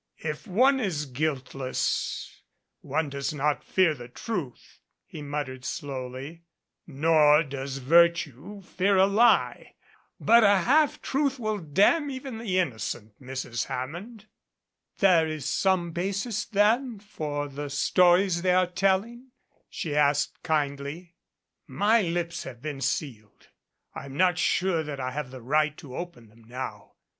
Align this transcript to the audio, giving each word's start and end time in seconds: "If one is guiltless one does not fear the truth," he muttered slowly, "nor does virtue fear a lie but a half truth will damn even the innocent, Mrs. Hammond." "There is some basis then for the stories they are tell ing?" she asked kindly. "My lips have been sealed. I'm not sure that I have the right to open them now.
"If 0.23 0.47
one 0.47 0.79
is 0.79 1.05
guiltless 1.05 2.41
one 2.79 3.11
does 3.11 3.35
not 3.35 3.63
fear 3.63 3.93
the 3.93 4.07
truth," 4.07 4.79
he 5.05 5.21
muttered 5.21 5.63
slowly, 5.63 6.41
"nor 6.87 7.43
does 7.43 7.77
virtue 7.77 8.63
fear 8.63 8.97
a 8.97 9.05
lie 9.05 9.75
but 10.19 10.43
a 10.43 10.57
half 10.57 11.03
truth 11.03 11.37
will 11.37 11.59
damn 11.59 12.09
even 12.09 12.39
the 12.39 12.57
innocent, 12.57 13.13
Mrs. 13.21 13.65
Hammond." 13.67 14.25
"There 14.97 15.27
is 15.27 15.45
some 15.45 15.91
basis 15.91 16.45
then 16.45 16.97
for 16.97 17.47
the 17.47 17.69
stories 17.69 18.41
they 18.41 18.55
are 18.55 18.65
tell 18.65 19.03
ing?" 19.03 19.27
she 19.69 19.95
asked 19.95 20.41
kindly. 20.41 21.13
"My 21.67 22.01
lips 22.01 22.41
have 22.43 22.59
been 22.59 22.81
sealed. 22.81 23.49
I'm 23.93 24.17
not 24.17 24.39
sure 24.39 24.81
that 24.81 24.99
I 24.99 25.11
have 25.11 25.29
the 25.29 25.43
right 25.43 25.77
to 25.77 25.95
open 25.95 26.29
them 26.29 26.43
now. 26.45 26.93